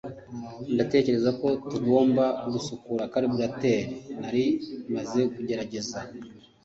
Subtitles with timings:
[0.73, 3.79] ndatekereza ko tugomba gusukura karburetor.
[4.21, 4.45] nari
[4.95, 5.99] maze kubigerageza